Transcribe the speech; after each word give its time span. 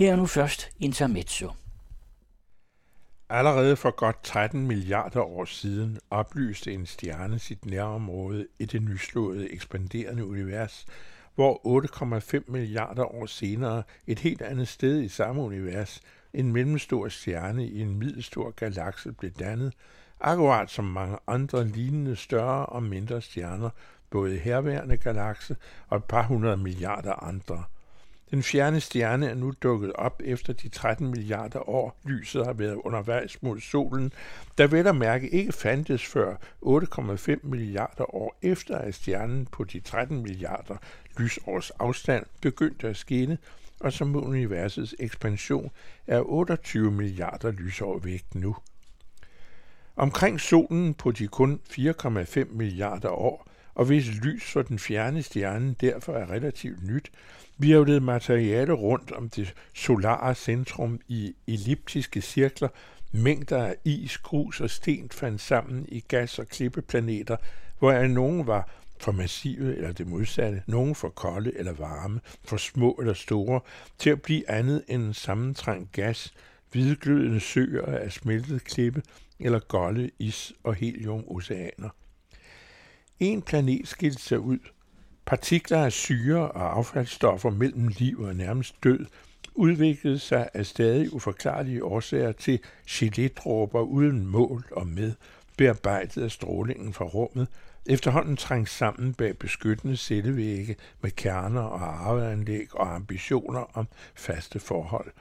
Her 0.00 0.12
er 0.12 0.16
nu 0.16 0.26
først 0.26 0.70
intermezzo. 0.78 1.50
Allerede 3.28 3.76
for 3.76 3.90
godt 3.90 4.22
13 4.22 4.66
milliarder 4.66 5.20
år 5.20 5.44
siden 5.44 5.98
oplyste 6.10 6.72
en 6.72 6.86
stjerne 6.86 7.38
sit 7.38 7.66
nærområde 7.66 8.46
i 8.58 8.64
det 8.64 8.82
nyslåede 8.82 9.52
ekspanderende 9.52 10.26
univers, 10.26 10.86
hvor 11.34 11.82
8,5 12.36 12.52
milliarder 12.52 13.14
år 13.14 13.26
senere 13.26 13.82
et 14.06 14.18
helt 14.18 14.42
andet 14.42 14.68
sted 14.68 15.02
i 15.02 15.08
samme 15.08 15.42
univers, 15.42 16.00
en 16.34 16.52
mellemstor 16.52 17.08
stjerne 17.08 17.66
i 17.66 17.80
en 17.80 17.98
middelstor 17.98 18.50
galakse 18.50 19.12
blev 19.12 19.30
dannet, 19.30 19.72
akkurat 20.20 20.70
som 20.70 20.84
mange 20.84 21.18
andre 21.26 21.68
lignende 21.68 22.16
større 22.16 22.66
og 22.66 22.82
mindre 22.82 23.22
stjerner, 23.22 23.70
både 24.10 24.38
herværende 24.38 24.96
galakse 24.96 25.56
og 25.88 25.96
et 25.96 26.04
par 26.04 26.22
hundrede 26.22 26.56
milliarder 26.56 27.12
andre– 27.12 27.64
den 28.30 28.42
fjerne 28.42 28.80
stjerne 28.80 29.28
er 29.28 29.34
nu 29.34 29.52
dukket 29.62 29.92
op 29.92 30.22
efter 30.24 30.52
de 30.52 30.68
13 30.68 31.10
milliarder 31.10 31.68
år, 31.68 32.00
lyset 32.04 32.46
har 32.46 32.52
været 32.52 32.74
undervejs 32.74 33.42
mod 33.42 33.60
solen, 33.60 34.12
der 34.58 34.66
vel 34.66 34.86
at 34.86 34.96
mærke 34.96 35.28
ikke 35.28 35.52
fandtes 35.52 36.06
før 36.06 36.36
8,5 36.66 37.36
milliarder 37.42 38.14
år 38.14 38.38
efter, 38.42 38.78
at 38.78 38.94
stjernen 38.94 39.46
på 39.46 39.64
de 39.64 39.80
13 39.80 40.22
milliarder 40.22 40.76
lysårs 41.18 41.70
afstand 41.70 42.26
begyndte 42.40 42.88
at 42.88 42.96
skinne, 42.96 43.38
og 43.80 43.92
som 43.92 44.16
universets 44.16 44.94
ekspansion 44.98 45.70
er 46.06 46.20
28 46.20 46.90
milliarder 46.90 47.50
lysår 47.50 47.98
væk 47.98 48.24
nu. 48.34 48.56
Omkring 49.96 50.40
solen 50.40 50.94
på 50.94 51.10
de 51.10 51.28
kun 51.28 51.60
4,5 51.70 52.44
milliarder 52.50 53.08
år 53.08 53.49
og 53.80 53.86
hvis 53.86 54.06
lys 54.22 54.52
for 54.52 54.62
den 54.62 54.78
fjerne 54.78 55.22
stjerne 55.22 55.74
derfor 55.80 56.12
er 56.12 56.30
relativt 56.30 56.86
nyt, 56.86 57.10
virvlede 57.58 58.00
materiale 58.00 58.72
rundt 58.72 59.12
om 59.12 59.28
det 59.28 59.54
solare 59.74 60.34
centrum 60.34 61.00
i 61.08 61.34
elliptiske 61.46 62.20
cirkler, 62.20 62.68
mængder 63.12 63.64
af 63.64 63.76
is, 63.84 64.18
grus 64.18 64.60
og 64.60 64.70
sten 64.70 65.10
fandt 65.10 65.40
sammen 65.40 65.86
i 65.88 66.00
gas- 66.08 66.38
og 66.38 66.48
klippeplaneter, 66.48 67.36
hvor 67.78 68.06
nogen 68.06 68.46
var 68.46 68.70
for 68.98 69.12
massive 69.12 69.76
eller 69.76 69.92
det 69.92 70.06
modsatte, 70.06 70.62
nogen 70.66 70.94
for 70.94 71.08
kolde 71.08 71.58
eller 71.58 71.72
varme, 71.72 72.20
for 72.44 72.56
små 72.56 72.92
eller 73.00 73.14
store, 73.14 73.60
til 73.98 74.10
at 74.10 74.22
blive 74.22 74.50
andet 74.50 74.84
end 74.88 75.02
en 75.02 75.14
sammentrængt 75.14 75.92
gas, 75.92 76.34
hvidglødende 76.72 77.40
søer 77.40 77.86
af 77.86 78.12
smeltet 78.12 78.64
klippe 78.64 79.02
eller 79.38 79.58
golde 79.58 80.10
is- 80.18 80.52
og 80.64 80.74
heliumoceaner. 80.74 81.88
En 83.20 83.42
planet 83.42 83.88
skilte 83.88 84.22
sig 84.22 84.38
ud. 84.40 84.58
Partikler 85.26 85.84
af 85.84 85.92
syre 85.92 86.50
og 86.50 86.76
affaldsstoffer 86.78 87.50
mellem 87.50 87.88
liv 87.88 88.20
og 88.20 88.36
nærmest 88.36 88.84
død 88.84 89.06
udviklede 89.54 90.18
sig 90.18 90.48
af 90.54 90.66
stadig 90.66 91.12
uforklarlige 91.12 91.84
årsager 91.84 92.32
til 92.32 92.60
gelédråber 92.88 93.78
uden 93.78 94.26
mål 94.26 94.64
og 94.72 94.86
med, 94.86 95.12
bearbejdet 95.56 96.22
af 96.22 96.30
strålingen 96.30 96.92
fra 96.92 97.04
rummet, 97.04 97.48
efterhånden 97.86 98.36
trængt 98.36 98.70
sammen 98.70 99.14
bag 99.14 99.38
beskyttende 99.38 99.96
cellevægge 99.96 100.76
med 101.02 101.10
kerner 101.10 101.60
og 101.60 102.08
arveanlæg 102.08 102.74
og 102.74 102.94
ambitioner 102.94 103.78
om 103.78 103.86
faste 104.14 104.60
forhold– 104.60 105.12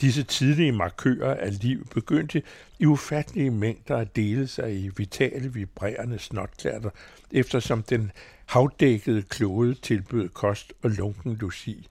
Disse 0.00 0.22
tidlige 0.22 0.72
markører 0.72 1.34
af 1.34 1.62
liv 1.62 1.86
begyndte 1.86 2.42
i 2.78 2.86
ufattelige 2.86 3.50
mængder 3.50 3.96
at 3.96 4.16
dele 4.16 4.46
sig 4.46 4.84
i 4.84 4.90
vitale, 4.96 5.52
vibrerende 5.52 6.18
snotklatter, 6.18 6.90
eftersom 7.32 7.82
den 7.82 8.12
havdækkede 8.46 9.22
klode 9.22 9.74
tilbød 9.74 10.28
kost 10.28 10.72
og 10.82 10.90
lunken 10.90 11.36
logi. 11.40 11.88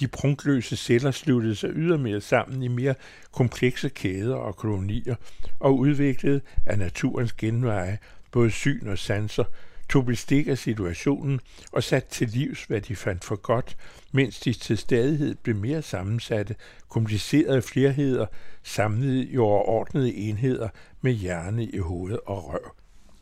De 0.00 0.08
prunkløse 0.08 0.76
celler 0.76 1.10
sluttede 1.10 1.54
sig 1.54 1.70
ydermere 1.74 2.20
sammen 2.20 2.62
i 2.62 2.68
mere 2.68 2.94
komplekse 3.32 3.88
kæder 3.88 4.36
og 4.36 4.56
kolonier 4.56 5.14
og 5.60 5.78
udviklede 5.78 6.40
af 6.66 6.78
naturens 6.78 7.32
genveje 7.32 7.98
både 8.32 8.50
syn 8.50 8.88
og 8.88 8.98
sanser 8.98 9.44
tog 9.94 10.06
bestik 10.06 10.48
af 10.48 10.58
situationen 10.58 11.40
og 11.72 11.82
satte 11.82 12.10
til 12.10 12.28
livs, 12.28 12.64
hvad 12.64 12.80
de 12.80 12.96
fandt 12.96 13.24
for 13.24 13.36
godt, 13.36 13.76
mens 14.12 14.40
de 14.40 14.52
til 14.52 14.78
stadighed 14.78 15.34
blev 15.34 15.56
mere 15.56 15.82
sammensatte, 15.82 16.54
komplicerede 16.88 17.62
flerheder, 17.62 18.26
samlede 18.62 19.26
i 19.26 19.38
overordnede 19.38 20.14
enheder 20.14 20.68
med 21.00 21.12
hjerne 21.12 21.64
i 21.64 21.78
hoved 21.78 22.18
og 22.26 22.48
røv. 22.48 22.74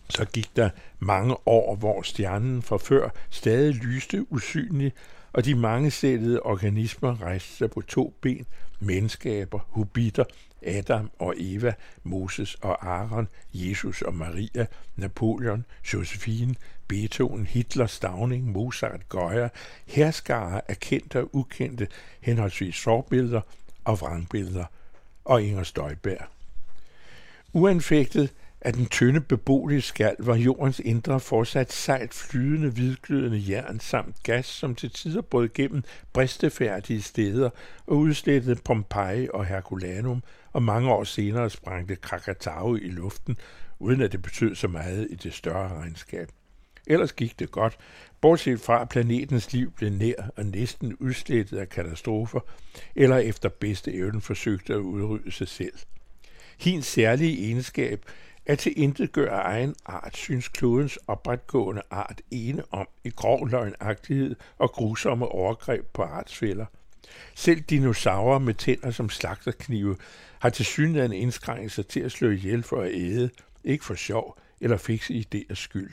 Så 0.09 0.25
gik 0.25 0.57
der 0.57 0.71
mange 0.99 1.37
år, 1.47 1.77
hvor 1.77 2.03
stjernen 2.03 2.63
fra 2.63 2.77
før 2.77 3.11
stadig 3.31 3.75
lyste 3.75 4.33
usynligt, 4.33 4.95
og 5.33 5.45
de 5.45 5.55
mangesættede 5.55 6.41
organismer 6.41 7.23
rejste 7.23 7.57
sig 7.57 7.71
på 7.71 7.81
to 7.81 8.15
ben, 8.21 8.47
menneskaber, 8.81 9.59
hubiter, 9.69 10.25
Adam 10.67 11.11
og 11.19 11.35
Eva, 11.39 11.75
Moses 12.03 12.55
og 12.55 12.87
Aaron, 12.87 13.29
Jesus 13.55 14.03
og 14.03 14.15
Maria, 14.15 14.67
Napoleon, 14.97 15.65
Josephine, 15.93 16.55
Beethoven, 16.89 17.47
Hitler, 17.47 17.87
Stavning, 17.87 18.51
Mozart, 18.51 19.09
Goya, 19.09 19.49
herskare 19.87 20.61
af 20.69 20.79
kendte 20.81 21.21
og 21.21 21.31
ukendte, 21.33 21.89
henholdsvis 22.21 22.81
forbilleder 22.81 23.41
og 23.85 24.01
vrangbilleder, 24.01 24.65
og 25.25 25.43
Inger 25.43 25.63
Støjberg. 25.63 26.27
Uanfægtet 27.53 28.33
af 28.65 28.73
den 28.73 28.87
tynde 28.87 29.21
beboelige 29.21 29.81
skal 29.81 30.17
var 30.19 30.37
jordens 30.37 30.81
indre 30.81 31.21
fortsat 31.21 31.73
sejt 31.73 32.15
flydende, 32.15 32.71
hvidglødende 32.71 33.45
jern 33.49 33.81
samt 33.81 34.23
gas, 34.23 34.47
som 34.47 34.75
til 34.75 34.91
tider 34.91 35.23
brød 35.23 35.49
gennem 35.55 35.83
bristefærdige 36.13 37.03
steder 37.03 37.51
og 37.87 37.97
udslettede 37.97 38.57
Pompeji 38.65 39.29
og 39.35 39.47
Herculanum, 39.47 40.23
og 40.53 40.63
mange 40.63 40.91
år 40.91 41.05
senere 41.05 41.51
sprængte 41.51 41.97
Krakatau 41.97 42.77
i 42.77 42.89
luften, 42.89 43.37
uden 43.79 44.01
at 44.01 44.13
det 44.13 44.23
betød 44.23 44.55
så 44.55 44.69
meget 44.69 45.09
i 45.11 45.15
det 45.15 45.35
større 45.35 45.79
regnskab. 45.79 46.29
Ellers 46.87 47.13
gik 47.13 47.39
det 47.39 47.51
godt, 47.51 47.79
bortset 48.21 48.61
fra 48.61 48.83
at 48.83 48.89
planetens 48.89 49.53
liv 49.53 49.73
blev 49.73 49.91
nær 49.91 50.31
og 50.37 50.47
næsten 50.47 50.95
udslettet 50.95 51.59
af 51.59 51.69
katastrofer, 51.69 52.41
eller 52.97 53.17
efter 53.17 53.49
bedste 53.49 53.93
evne 53.93 54.21
forsøgte 54.21 54.75
at 54.75 54.79
udrydde 54.79 55.33
sig 55.33 55.49
selv. 55.49 55.75
Hins 56.61 56.87
særlige 56.87 57.47
egenskab 57.47 58.05
at 58.47 58.59
til 58.59 58.73
intet 58.77 59.13
gør 59.13 59.31
egen 59.31 59.75
art, 59.87 60.17
synes 60.17 60.49
klodens 60.49 60.99
opretgående 61.07 61.83
art 61.91 62.21
ene 62.31 62.63
om 62.71 62.89
i 63.05 63.11
grov 63.11 63.49
løgnagtighed 63.49 64.37
og 64.59 64.71
grusomme 64.71 65.29
overgreb 65.29 65.87
på 65.93 66.03
artsfælder. 66.03 66.67
Selv 67.35 67.61
dinosaurer 67.61 68.39
med 68.39 68.55
tænder 68.55 68.91
som 68.91 69.09
slagterknive 69.09 69.97
har 70.39 70.51
til 70.51 70.65
synligheden 70.65 71.13
indskrænket 71.13 71.73
sig 71.73 71.87
til 71.87 72.01
at 72.01 72.13
slå 72.13 72.31
ihjel 72.31 72.63
for 72.63 72.83
at 72.83 72.91
æde, 72.95 73.31
ikke 73.65 73.85
for 73.85 73.95
sjov 73.95 74.39
eller 74.61 74.77
fikse 74.77 75.15
idéers 75.15 75.55
skyld. 75.55 75.93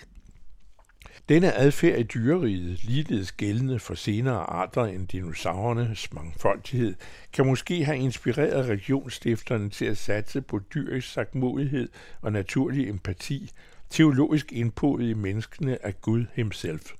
Denne 1.29 1.53
adfærd 1.53 2.00
i 2.00 2.03
dyreriget, 2.03 2.84
ligeledes 2.84 3.31
gældende 3.31 3.79
for 3.79 3.94
senere 3.94 4.35
arter 4.35 4.85
end 4.85 5.07
dinosaurernes 5.07 6.13
mangfoldighed, 6.13 6.95
kan 7.34 7.45
måske 7.45 7.85
have 7.85 7.97
inspireret 7.97 8.66
regionstifterne 8.66 9.69
til 9.69 9.85
at 9.85 9.97
satse 9.97 10.41
på 10.41 10.59
dyrisk 10.59 11.13
sagmodighed 11.13 11.90
og 12.22 12.31
naturlig 12.31 12.90
empati, 12.90 13.51
teologisk 13.90 14.51
indpodet 14.51 15.09
i 15.09 15.13
menneskene 15.13 15.85
af 15.85 16.01
Gud 16.01 16.25
himself. 16.34 16.91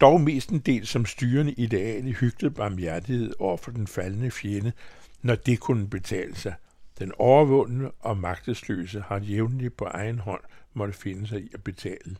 Dog 0.00 0.20
del 0.66 0.86
som 0.86 1.06
styrende 1.06 1.52
ideal 1.52 2.06
i 2.06 2.12
hyggelig 2.12 2.54
barmhjertighed 2.54 3.34
over 3.38 3.56
for 3.56 3.70
den 3.70 3.86
faldende 3.86 4.30
fjende, 4.30 4.72
når 5.22 5.34
det 5.34 5.60
kunne 5.60 5.88
betale 5.88 6.36
sig. 6.36 6.54
Den 6.98 7.12
overvundne 7.18 7.90
og 8.00 8.16
magtesløse 8.16 9.00
har 9.00 9.20
jævnligt 9.20 9.76
på 9.76 9.84
egen 9.84 10.18
hånd 10.18 10.42
måtte 10.74 10.94
finde 10.94 11.26
sig 11.26 11.40
i 11.40 11.50
at 11.54 11.64
betale. 11.64 12.16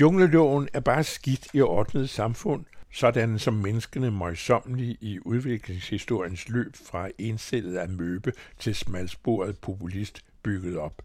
Jungleloven 0.00 0.68
er 0.72 0.80
bare 0.80 1.04
skidt 1.04 1.48
i 1.52 1.60
ordnet 1.60 2.10
samfund, 2.10 2.64
sådan 2.92 3.38
som 3.38 3.54
menneskene 3.54 4.10
møjsommelige 4.10 4.96
i 5.00 5.18
udviklingshistoriens 5.24 6.48
løb 6.48 6.76
fra 6.76 7.08
ensættet 7.18 7.76
af 7.76 7.88
møbe 7.88 8.32
til 8.58 8.74
smalsporet 8.74 9.58
populist 9.58 10.20
bygget 10.42 10.78
op. 10.78 11.02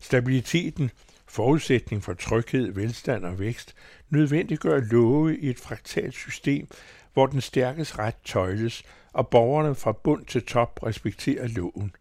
Stabiliteten, 0.00 0.90
forudsætning 1.26 2.02
for 2.02 2.14
tryghed, 2.14 2.72
velstand 2.72 3.24
og 3.24 3.38
vækst, 3.38 3.74
nødvendiggør 4.10 4.80
love 4.80 5.38
i 5.38 5.50
et 5.50 5.58
fraktalt 5.58 6.14
system, 6.14 6.66
hvor 7.12 7.26
den 7.26 7.40
stærkes 7.40 7.98
ret 7.98 8.16
tøjles, 8.24 8.82
og 9.12 9.28
borgerne 9.28 9.74
fra 9.74 9.92
bund 9.92 10.26
til 10.26 10.46
top 10.46 10.80
respekterer 10.82 11.46
loven. 11.46 11.92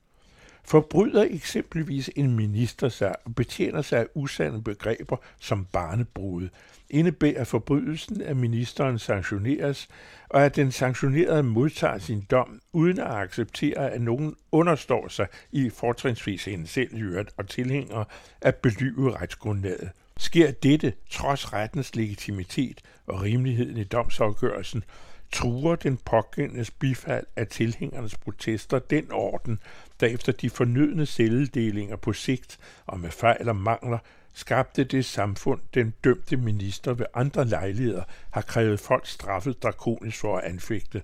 Forbryder 0.63 1.28
eksempelvis 1.30 2.10
en 2.16 2.36
minister 2.36 2.90
sig 2.90 3.16
og 3.25 3.36
betjener 3.36 3.81
sig 3.81 4.00
af 4.00 4.08
usande 4.16 4.62
begreber 4.62 5.18
som 5.40 5.66
barnebrud, 5.66 6.50
indebærer 6.90 7.44
forbrydelsen, 7.44 8.22
at 8.22 8.38
ministeren 8.38 9.00
sanktioneres, 9.00 9.88
og 10.30 10.46
at 10.46 10.56
den 10.56 10.72
sanktionerede 10.72 11.44
modtager 11.44 11.98
sin 11.98 12.25
dom, 12.31 12.62
uden 12.74 13.00
at 13.00 13.12
acceptere, 13.12 13.92
at 13.92 14.02
nogen 14.02 14.36
understår 14.52 15.08
sig 15.08 15.28
i 15.52 15.69
fortrinsvis 15.69 16.46
hende 16.46 16.68
selv 16.68 17.28
og 17.38 17.50
tilhænger 17.50 18.04
at 18.42 18.56
belyve 18.56 19.16
retsgrundlaget. 19.16 19.90
Sker 20.18 20.52
dette 20.52 20.94
trods 21.10 21.54
rettens 21.54 21.96
legitimitet 21.96 22.81
og 23.08 23.22
rimeligheden 23.22 23.78
i 23.78 23.84
domsafgørelsen, 23.84 24.84
truer 25.31 25.75
den 25.75 25.98
pågældendes 25.98 26.72
bifald 26.72 27.25
af 27.36 27.48
tilhængernes 27.48 28.18
protester 28.18 28.80
den 28.80 29.12
orden, 29.12 29.60
der 30.00 30.07
efter 30.07 30.31
de 30.31 30.50
fornødne 30.50 31.06
celledelinger 31.06 31.95
på 31.95 32.13
sigt 32.13 32.60
og 32.86 33.00
med 33.00 33.12
fejl 33.12 33.50
og 33.50 33.56
mangler 33.56 33.98
skabte 34.33 34.83
det 34.83 35.06
samfund, 35.06 35.62
den 35.74 35.94
dømte 36.04 36.38
minister 36.38 36.94
ved 36.94 37.06
andre 37.13 37.45
lejligheder 37.45 38.04
har 38.31 38.42
krævet 38.42 38.80
folk 38.80 39.07
straffet 39.07 39.63
drakonisk 39.63 40.19
for 40.19 40.38
at 40.38 40.44
anfægte, 40.44 41.01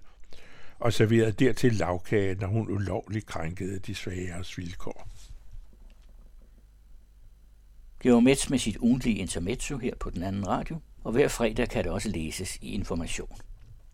og 0.80 0.94
serveret 0.94 1.40
dertil 1.40 1.74
lavkage, 1.74 2.36
når 2.36 2.48
hun 2.48 2.72
ulovligt 2.72 3.26
krænkede 3.26 3.80
de 3.80 3.96
svageres 3.96 4.58
vilkår. 4.58 5.08
Det 8.04 8.14
var 8.14 8.20
med 8.20 8.50
med 8.50 8.60
sit 8.60 8.78
ugentlige 8.80 9.18
intermezzo 9.18 9.78
her 9.78 9.96
på 10.00 10.10
den 10.10 10.24
anden 10.24 10.48
radio, 10.48 10.80
og 11.04 11.12
hver 11.12 11.28
fredag 11.28 11.70
kan 11.70 11.84
det 11.84 11.92
også 11.92 12.10
læses 12.10 12.58
i 12.62 12.72
Information. 12.74 13.38